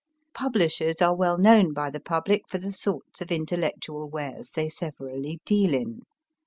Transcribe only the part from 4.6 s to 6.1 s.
severally deal in.